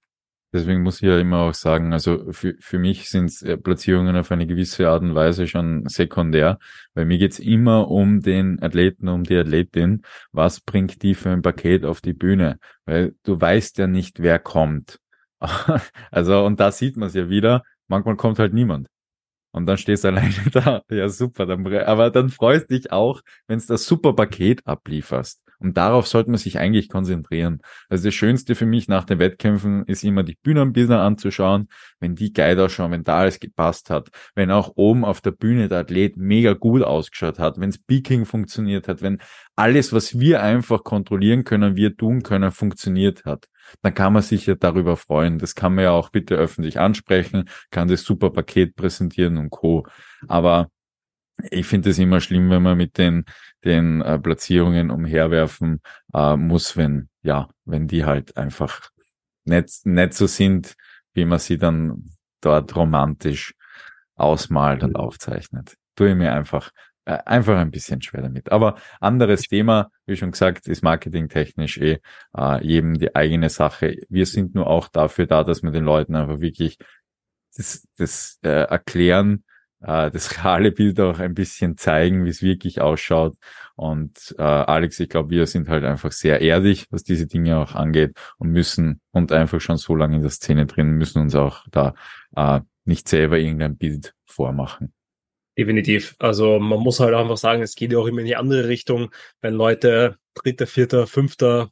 [0.52, 4.30] Deswegen muss ich ja immer auch sagen, also für, für mich sind äh, Platzierungen auf
[4.30, 6.58] eine gewisse Art und Weise schon sekundär,
[6.94, 10.02] weil mir geht's immer um den Athleten, um die Athletin.
[10.32, 12.58] Was bringt die für ein Paket auf die Bühne?
[12.86, 14.98] Weil du weißt ja nicht, wer kommt.
[16.10, 18.88] also, und da sieht man es ja wieder, manchmal kommt halt niemand.
[19.52, 20.82] Und dann stehst du alleine da.
[20.90, 21.46] Ja, super.
[21.46, 25.42] Dann, aber dann freust dich auch, wenn du das super Paket ablieferst.
[25.58, 27.60] Und darauf sollte man sich eigentlich konzentrieren.
[27.88, 31.68] Also das Schönste für mich nach den Wettkämpfen ist immer die Bühnenbilder anzuschauen,
[32.00, 35.68] wenn die geil ausschauen, wenn da alles gepasst hat, wenn auch oben auf der Bühne
[35.68, 39.18] der Athlet mega gut ausgeschaut hat, wenn Speaking funktioniert hat, wenn
[39.54, 43.48] alles, was wir einfach kontrollieren können, wir tun können, funktioniert hat
[43.82, 45.38] dann kann man sich ja darüber freuen.
[45.38, 49.86] Das kann man ja auch bitte öffentlich ansprechen, kann das super Paket präsentieren und Co.
[50.28, 50.70] Aber
[51.50, 53.24] ich finde es immer schlimm, wenn man mit den,
[53.64, 55.80] den äh, Platzierungen umherwerfen
[56.14, 58.90] äh, muss, wenn, ja, wenn die halt einfach
[59.44, 60.74] nicht, nicht so sind,
[61.14, 63.54] wie man sie dann dort romantisch
[64.14, 65.76] ausmalt und aufzeichnet.
[65.94, 66.70] Tue ich mir einfach,
[67.04, 68.50] äh, einfach ein bisschen schwer damit.
[68.50, 71.98] Aber anderes Thema, wie schon gesagt, ist marketingtechnisch eh
[72.36, 73.96] äh, jedem die eigene Sache.
[74.08, 76.78] Wir sind nur auch dafür da, dass wir den Leuten einfach wirklich
[77.56, 79.44] das, das äh, erklären,
[79.80, 83.36] äh, das reale Bild auch ein bisschen zeigen, wie es wirklich ausschaut.
[83.74, 87.74] Und äh, Alex, ich glaube, wir sind halt einfach sehr ehrlich, was diese Dinge auch
[87.74, 91.64] angeht und müssen und einfach schon so lange in der Szene drin, müssen uns auch
[91.70, 91.94] da
[92.36, 94.92] äh, nicht selber irgendein Bild vormachen.
[95.58, 96.16] Definitiv.
[96.18, 99.10] Also man muss halt einfach sagen, es geht ja auch immer in die andere Richtung,
[99.40, 101.70] wenn Leute dritter, vierter, fünfter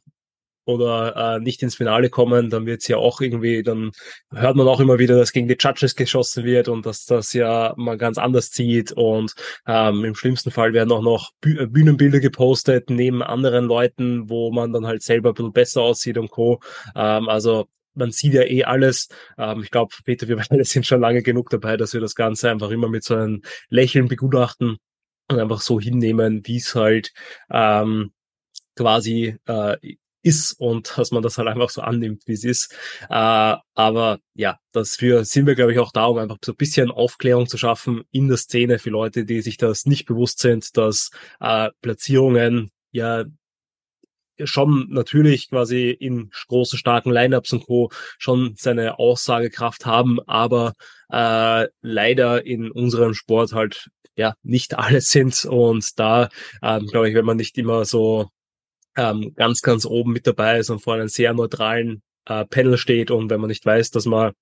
[0.65, 3.91] oder äh, nicht ins Finale kommen, dann wird's ja auch irgendwie, dann
[4.33, 7.73] hört man auch immer wieder, dass gegen die Judges geschossen wird und dass das ja
[7.77, 9.33] man ganz anders zieht und
[9.67, 14.73] ähm, im schlimmsten Fall werden auch noch Büh Bühnenbilder gepostet neben anderen Leuten, wo man
[14.73, 16.59] dann halt selber ein bisschen besser aussieht und Co.
[16.95, 19.09] Ähm, also man sieht ja eh alles.
[19.37, 22.49] Ähm, ich glaube, Peter, wir beide sind schon lange genug dabei, dass wir das Ganze
[22.49, 24.77] einfach immer mit so einem Lächeln begutachten
[25.29, 27.13] und einfach so hinnehmen, wie es halt
[27.49, 28.11] ähm,
[28.75, 29.77] quasi äh,
[30.25, 32.73] ist und dass man das halt einfach so annimmt, wie es ist.
[33.09, 36.89] Äh, aber ja, dafür sind wir, glaube ich, auch da, um einfach so ein bisschen
[36.91, 41.11] Aufklärung zu schaffen in der Szene für Leute, die sich das nicht bewusst sind, dass
[41.39, 43.25] äh, Platzierungen ja
[44.43, 47.89] schon natürlich quasi in großen, starken Lineups und Co.
[48.17, 50.73] schon seine Aussagekraft haben, aber
[51.09, 55.45] äh, leider in unserem Sport halt ja nicht alles sind.
[55.45, 56.29] Und da
[56.63, 58.29] ähm, glaube ich, wenn man nicht immer so
[58.95, 63.11] ähm, ganz, ganz oben mit dabei ist und vor einem sehr neutralen äh, Panel steht
[63.11, 64.33] und wenn man nicht weiß, dass man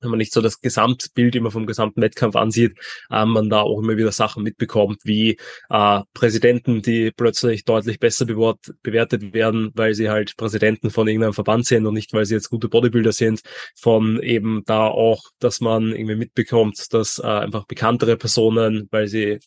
[0.00, 2.76] wenn man nicht so das Gesamtbild immer vom gesamten Wettkampf ansieht,
[3.10, 5.38] äh, man da auch immer wieder Sachen mitbekommt, wie
[5.70, 11.66] äh, Präsidenten, die plötzlich deutlich besser bewertet werden, weil sie halt Präsidenten von irgendeinem Verband
[11.66, 13.40] sind und nicht, weil sie jetzt gute Bodybuilder sind,
[13.74, 19.38] von eben da auch, dass man irgendwie mitbekommt, dass äh, einfach bekanntere Personen, weil sie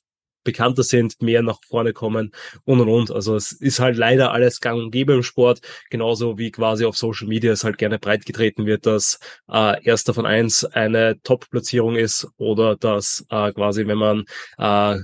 [0.44, 2.32] bekannter sind, mehr nach vorne kommen
[2.66, 3.12] und und und.
[3.12, 6.98] Also es ist halt leider alles gang und gäbe im Sport, genauso wie quasi auf
[6.98, 9.20] Social Media es halt gerne breit getreten wird, dass
[9.52, 14.26] äh, erster von eins eine Top-Platzierung ist oder dass äh, quasi, wenn man
[14.58, 15.00] äh,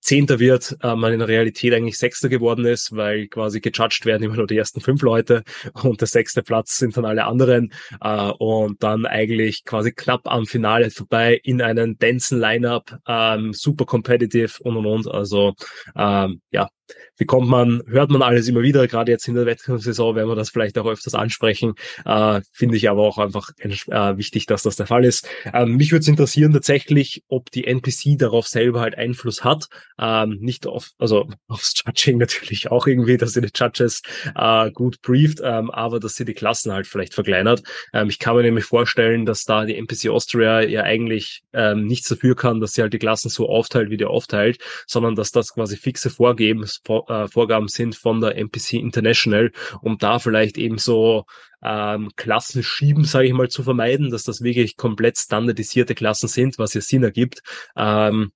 [0.00, 4.22] Zehnter wird, äh, man in der Realität eigentlich Sechster geworden ist, weil quasi gejudged werden
[4.22, 5.42] immer nur die ersten fünf Leute
[5.82, 10.46] und der sechste Platz sind dann alle anderen äh, und dann eigentlich quasi knapp am
[10.46, 15.08] Finale vorbei in einen densen Lineup, ähm, super competitive und und und.
[15.08, 15.54] Also
[15.96, 16.68] ähm, ja,
[17.16, 20.36] wie kommt man, hört man alles immer wieder, gerade jetzt in der Wettkampfsaison werden wir
[20.36, 21.74] das vielleicht auch öfters ansprechen,
[22.04, 25.28] äh, finde ich aber auch einfach äh, wichtig, dass das der Fall ist.
[25.52, 30.38] Ähm, mich würde es interessieren tatsächlich, ob die NPC darauf selber halt Einfluss hat, ähm,
[30.40, 34.02] nicht auf, also aufs Judging natürlich auch irgendwie, dass sie die Judges
[34.34, 37.62] äh, gut brieft, ähm, aber dass sie die Klassen halt vielleicht verkleinert.
[37.92, 42.08] Ähm, ich kann mir nämlich vorstellen, dass da die NPC Austria ja eigentlich ähm, nichts
[42.08, 45.54] dafür kann, dass sie halt die Klassen so aufteilt, wie die aufteilt, sondern dass das
[45.54, 51.24] quasi fixe Vorgeben äh, Vorgaben sind von der MPC International, um da vielleicht eben so
[51.62, 56.58] ähm, Klassen schieben, sage ich mal, zu vermeiden, dass das wirklich komplett standardisierte Klassen sind,
[56.58, 57.42] was ja Sinn ergibt.
[57.76, 58.32] Ähm,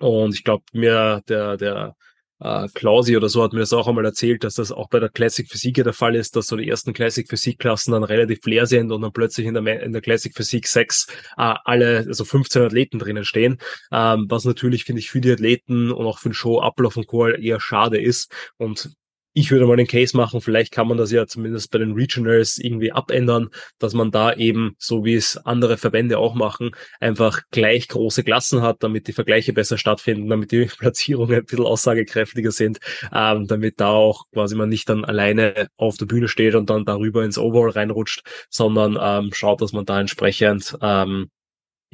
[0.00, 1.96] und ich glaube, mir der, der
[2.40, 5.08] äh, Klausi oder so hat mir das auch einmal erzählt, dass das auch bei der
[5.08, 8.66] Classic Physik der Fall ist, dass so die ersten Classic Physik Klassen dann relativ leer
[8.66, 12.62] sind und dann plötzlich in der, in der Classic Physik 6 äh, alle, also 15
[12.62, 13.58] Athleten drinnen stehen,
[13.92, 17.28] ähm, was natürlich, finde ich, für die Athleten und auch für den Show-Ablauf und Co.
[17.28, 18.90] eher schade ist und
[19.34, 22.56] ich würde mal den Case machen, vielleicht kann man das ja zumindest bei den Regionals
[22.56, 26.70] irgendwie abändern, dass man da eben, so wie es andere Verbände auch machen,
[27.00, 31.66] einfach gleich große Klassen hat, damit die Vergleiche besser stattfinden, damit die Platzierungen ein bisschen
[31.66, 32.78] aussagekräftiger sind,
[33.12, 36.84] ähm, damit da auch quasi man nicht dann alleine auf der Bühne steht und dann
[36.84, 41.28] darüber ins Overall reinrutscht, sondern ähm, schaut, dass man da entsprechend ähm,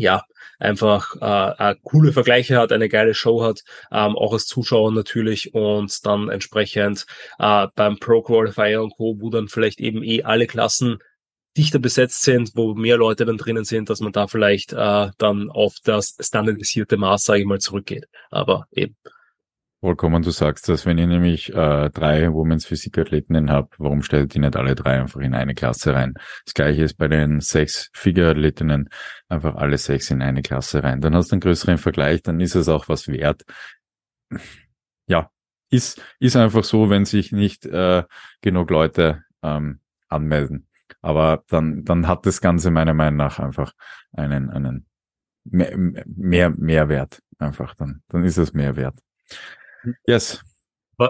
[0.01, 0.25] ja,
[0.59, 6.07] einfach äh, coole Vergleiche hat, eine geile Show hat, ähm, auch als Zuschauer natürlich und
[6.07, 7.07] dann entsprechend
[7.39, 10.99] äh, beim Pro Qualifier und Co., wo dann vielleicht eben eh alle Klassen
[11.57, 15.51] dichter besetzt sind, wo mehr Leute dann drinnen sind, dass man da vielleicht äh, dann
[15.51, 18.07] auf das standardisierte Maß, sage ich mal, zurückgeht.
[18.31, 18.97] Aber eben.
[19.83, 24.39] Vollkommen, du sagst das, wenn ich nämlich äh, drei Women's Physik-Athletinnen habe, warum stellt die
[24.39, 26.13] nicht alle drei einfach in eine Klasse rein?
[26.45, 28.91] Das gleiche ist bei den sechs Figure-Athletinnen,
[29.31, 31.01] einfach alle sechs in eine Klasse rein.
[31.01, 33.43] Dann hast du einen größeren Vergleich, dann ist es auch was wert.
[35.07, 35.31] Ja,
[35.71, 38.05] ist, ist einfach so, wenn sich nicht äh,
[38.43, 40.69] genug Leute ähm, anmelden.
[41.01, 43.73] Aber dann, dann hat das Ganze meiner Meinung nach einfach
[44.13, 44.87] einen, einen
[45.45, 45.75] mehr,
[46.07, 48.03] mehr Mehrwert einfach dann.
[48.09, 48.99] Dann ist es mehr wert.
[50.07, 50.41] Yes.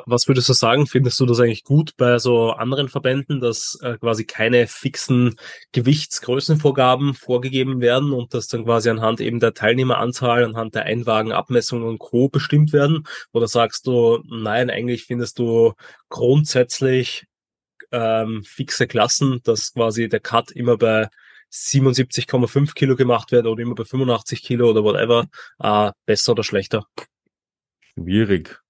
[0.07, 0.87] Was würdest du sagen?
[0.87, 5.35] Findest du das eigentlich gut bei so anderen Verbänden, dass äh, quasi keine fixen
[5.73, 11.99] Gewichtsgrößenvorgaben vorgegeben werden und dass dann quasi anhand eben der Teilnehmeranzahl, anhand der Einwagenabmessungen und
[11.99, 12.29] Co.
[12.29, 13.05] bestimmt werden?
[13.33, 15.73] Oder sagst du, nein, eigentlich findest du
[16.09, 17.27] grundsätzlich
[17.91, 21.09] ähm, fixe Klassen, dass quasi der Cut immer bei
[21.53, 25.27] 77,5 Kilo gemacht wird oder immer bei 85 Kilo oder whatever,
[25.59, 26.85] äh, besser oder schlechter?
[27.95, 28.61] Schwierig.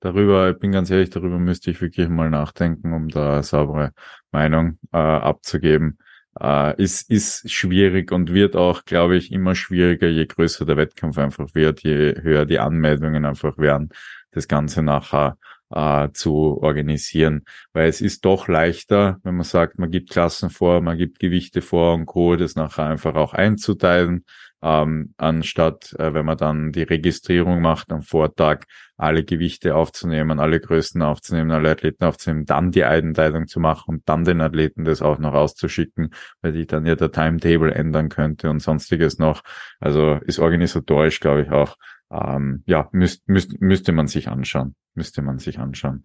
[0.00, 3.92] Darüber, ich bin ganz ehrlich, darüber müsste ich wirklich mal nachdenken, um da saubere
[4.30, 5.98] Meinung äh, abzugeben.
[6.38, 11.16] Äh, ist, ist schwierig und wird auch, glaube ich, immer schwieriger, je größer der Wettkampf
[11.18, 13.88] einfach wird, je höher die Anmeldungen einfach werden,
[14.32, 15.38] das Ganze nachher
[15.70, 17.44] äh, zu organisieren.
[17.72, 21.62] Weil es ist doch leichter, wenn man sagt, man gibt Klassen vor, man gibt Gewichte
[21.62, 24.24] vor und Co., das nachher einfach auch einzuteilen
[24.66, 28.64] ähm, anstatt äh, wenn man dann die Registrierung macht am Vortag,
[28.96, 34.08] alle Gewichte aufzunehmen, alle Größen aufzunehmen, alle Athleten aufzunehmen, dann die Einteilung zu machen und
[34.08, 38.50] dann den Athleten das auch noch auszuschicken, weil sich dann ja der Timetable ändern könnte
[38.50, 39.42] und sonstiges noch.
[39.78, 41.76] Also ist organisatorisch, glaube ich, auch,
[42.10, 44.74] ähm, ja, müsst, müsst, müsste man sich anschauen.
[44.94, 46.02] Müsste man sich anschauen.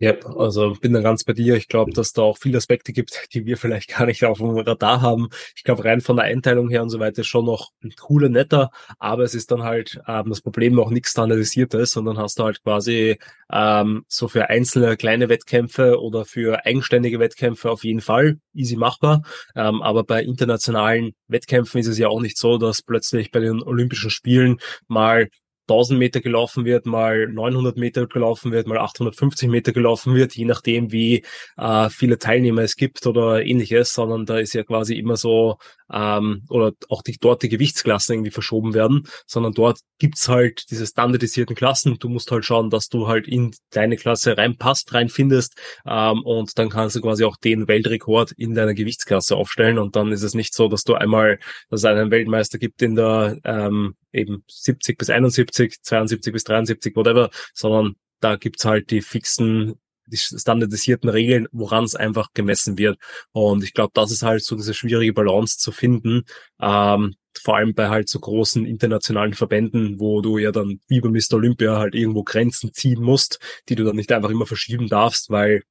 [0.00, 1.54] Ja, also bin da ganz bei dir.
[1.54, 4.50] Ich glaube, dass da auch viele Aspekte gibt, die wir vielleicht gar nicht auf dem
[4.50, 5.28] Radar haben.
[5.56, 8.70] Ich glaube, rein von der Einteilung her und so weiter ist schon noch cooler, netter,
[8.98, 12.62] aber es ist dann halt ähm, das Problem noch nichts standardisiertes, sondern hast du halt
[12.62, 13.18] quasi
[13.52, 19.22] ähm, so für einzelne kleine Wettkämpfe oder für eigenständige Wettkämpfe auf jeden Fall easy machbar.
[19.54, 23.62] Ähm, aber bei internationalen Wettkämpfen ist es ja auch nicht so, dass plötzlich bei den
[23.62, 25.28] Olympischen Spielen mal
[25.68, 30.44] 1000 Meter gelaufen wird, mal 900 Meter gelaufen wird, mal 850 Meter gelaufen wird, je
[30.44, 31.24] nachdem, wie
[31.56, 35.58] äh, viele Teilnehmer es gibt oder ähnliches, sondern da ist ja quasi immer so,
[35.94, 40.86] ähm, oder auch die, dort die Gewichtsklassen irgendwie verschoben werden, sondern dort gibt's halt diese
[40.86, 41.98] standardisierten Klassen.
[41.98, 45.54] Du musst halt schauen, dass du halt in deine Klasse reinpasst, reinfindest
[45.86, 50.10] ähm, und dann kannst du quasi auch den Weltrekord in deiner Gewichtsklasse aufstellen und dann
[50.10, 51.38] ist es nicht so, dass du einmal,
[51.70, 56.96] dass es einen Weltmeister gibt in der ähm, eben 70 bis 71, 72 bis 73,
[56.96, 59.74] whatever, sondern da gibt's halt die fixen,
[60.06, 62.98] die standardisierten Regeln, woran es einfach gemessen wird.
[63.32, 66.24] Und ich glaube, das ist halt so diese schwierige Balance zu finden,
[66.60, 71.08] ähm, vor allem bei halt so großen internationalen Verbänden, wo du ja dann wie bei
[71.08, 71.34] Mr.
[71.34, 73.38] Olympia halt irgendwo Grenzen ziehen musst,
[73.68, 75.62] die du dann nicht einfach immer verschieben darfst, weil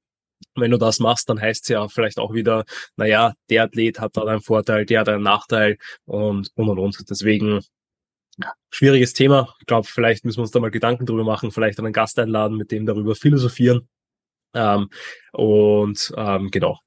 [0.56, 2.66] wenn du das machst, dann heißt es ja vielleicht auch wieder,
[2.98, 7.10] naja, der Athlet hat da einen Vorteil, der hat einen Nachteil und und und und.
[7.10, 7.62] Deswegen
[8.70, 9.56] schwieriges Thema.
[9.60, 12.58] Ich glaube, vielleicht müssen wir uns da mal Gedanken drüber machen, vielleicht einen Gast einladen,
[12.58, 13.88] mit dem darüber philosophieren.
[14.54, 14.90] Ähm,
[15.32, 16.80] und ähm, genau,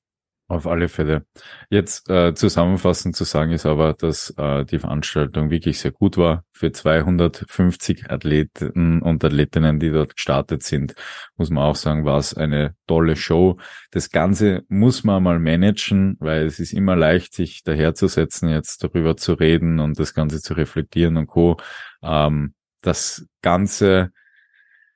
[0.49, 1.27] auf alle Fälle.
[1.71, 6.45] Jetzt äh, zusammenfassend zu sagen ist aber, dass äh, die Veranstaltung wirklich sehr gut war.
[6.53, 10.95] Für 250 Athleten und Athletinnen, die dort gestartet sind,
[11.37, 13.59] muss man auch sagen, war es eine tolle Show.
[13.91, 19.17] Das Ganze muss man mal managen, weil es ist immer leicht, sich daherzusetzen, jetzt darüber
[19.17, 21.57] zu reden und das Ganze zu reflektieren und co.
[22.05, 24.13] Ähm, das Ganze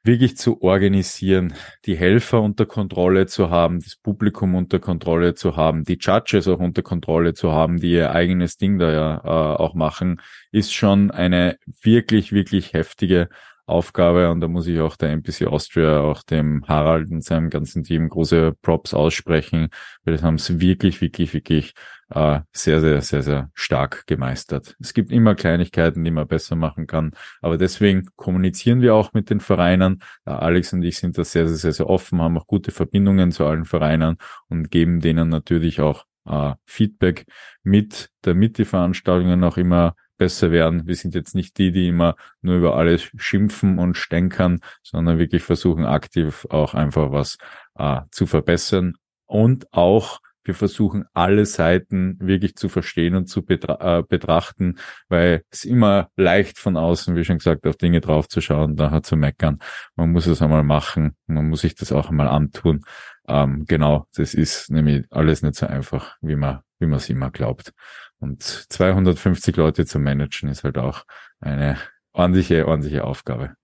[0.02, 5.84] wirklich zu organisieren, die Helfer unter Kontrolle zu haben, das Publikum unter Kontrolle zu haben,
[5.84, 9.74] die Judges auch unter Kontrolle zu haben, die ihr eigenes Ding da ja äh, auch
[9.74, 10.20] machen,
[10.52, 13.28] ist schon eine wirklich, wirklich heftige
[13.70, 17.82] Aufgabe und da muss ich auch der NPC Austria, auch dem Harald und seinem ganzen
[17.82, 19.68] Team große Props aussprechen,
[20.04, 21.74] weil das haben sie wirklich, wirklich, wirklich
[22.10, 24.76] äh, sehr, sehr, sehr, sehr stark gemeistert.
[24.80, 29.30] Es gibt immer Kleinigkeiten, die man besser machen kann, aber deswegen kommunizieren wir auch mit
[29.30, 30.02] den Vereinen.
[30.24, 33.32] Äh, Alex und ich sind da sehr, sehr, sehr, sehr offen, haben auch gute Verbindungen
[33.32, 34.16] zu allen Vereinen
[34.48, 37.26] und geben denen natürlich auch äh, Feedback
[37.62, 40.86] mit, damit die Veranstaltungen auch immer besser werden.
[40.86, 45.42] Wir sind jetzt nicht die, die immer nur über alles schimpfen und stänkern, sondern wirklich
[45.42, 47.38] versuchen aktiv auch einfach was
[47.76, 53.98] äh, zu verbessern und auch wir versuchen alle Seiten wirklich zu verstehen und zu betra
[53.98, 54.78] äh, betrachten,
[55.08, 59.58] weil es immer leicht von außen, wie schon gesagt, auf Dinge draufzuschauen, nachher zu meckern.
[59.96, 62.84] Man muss es einmal machen, man muss sich das auch einmal antun.
[63.28, 67.30] Ähm, genau, das ist nämlich alles nicht so einfach, wie man, wie man es immer
[67.30, 67.72] glaubt.
[68.18, 71.04] Und 250 Leute zu managen ist halt auch
[71.40, 71.78] eine
[72.12, 73.54] ordentliche, ordentliche Aufgabe.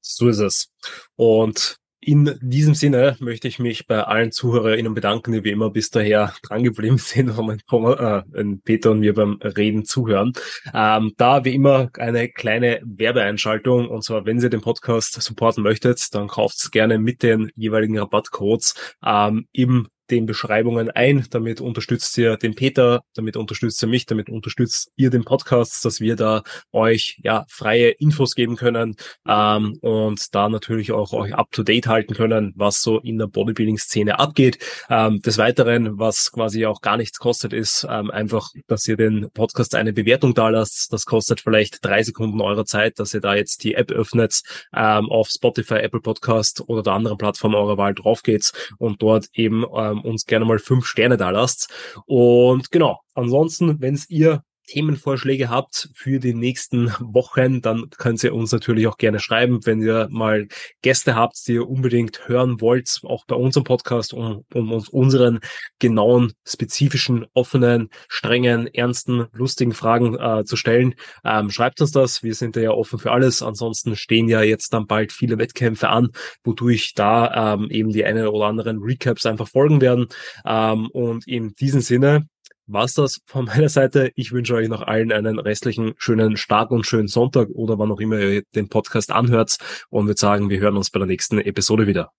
[0.00, 0.72] So ist es.
[1.16, 5.90] Und in diesem Sinne möchte ich mich bei allen ZuhörerInnen bedanken, die wie immer bis
[5.90, 8.22] daher drangeblieben sind und äh,
[8.64, 10.32] Peter und mir beim Reden zuhören.
[10.72, 16.14] Ähm, da wie immer eine kleine Werbeeinschaltung und zwar, wenn ihr den Podcast supporten möchtet,
[16.14, 21.26] dann kauft gerne mit den jeweiligen Rabattcodes ähm, im den Beschreibungen ein.
[21.30, 26.00] Damit unterstützt ihr den Peter, damit unterstützt ihr mich, damit unterstützt ihr den Podcast, dass
[26.00, 26.42] wir da
[26.72, 28.96] euch ja freie Infos geben können
[29.26, 33.26] ähm, und da natürlich auch euch up to date halten können, was so in der
[33.26, 34.58] Bodybuilding-Szene abgeht.
[34.88, 39.30] Ähm, des Weiteren, was quasi auch gar nichts kostet, ist ähm, einfach, dass ihr den
[39.32, 40.92] Podcast eine Bewertung da lasst.
[40.92, 44.42] Das kostet vielleicht drei Sekunden eurer Zeit, dass ihr da jetzt die App öffnet,
[44.74, 49.26] ähm, auf Spotify, Apple Podcast oder der anderen Plattform eurer Wahl drauf geht und dort
[49.34, 51.72] eben ähm, uns gerne mal fünf Sterne da lasst.
[52.06, 58.52] Und genau, ansonsten, wenn ihr Themenvorschläge habt für die nächsten Wochen, dann könnt ihr uns
[58.52, 60.46] natürlich auch gerne schreiben, wenn ihr mal
[60.80, 65.40] Gäste habt, die ihr unbedingt hören wollt, auch bei unserem Podcast, um, um uns unseren
[65.80, 70.94] genauen, spezifischen, offenen, strengen, ernsten, lustigen Fragen äh, zu stellen.
[71.24, 73.42] Ähm, schreibt uns das, wir sind ja offen für alles.
[73.42, 76.10] Ansonsten stehen ja jetzt dann bald viele Wettkämpfe an,
[76.44, 80.06] wodurch da ähm, eben die eine oder anderen Recaps einfach folgen werden.
[80.46, 82.28] Ähm, und in diesem Sinne
[82.72, 84.12] war's das von meiner Seite.
[84.14, 88.00] Ich wünsche euch noch allen einen restlichen schönen Start und schönen Sonntag oder wann auch
[88.00, 89.58] immer ihr den Podcast anhört
[89.90, 92.12] und würde sagen, wir hören uns bei der nächsten Episode wieder.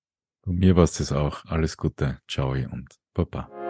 [0.44, 1.46] Von mir war's das auch.
[1.46, 2.20] Alles Gute.
[2.28, 3.61] Ciao und Baba.